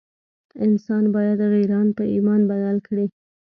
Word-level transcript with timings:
انسان 0.65 1.03
باید 1.15 1.39
غیران 1.53 1.87
په 1.97 2.03
ایمان 2.13 2.41
بدل 2.51 2.77
کړي. 2.87 3.05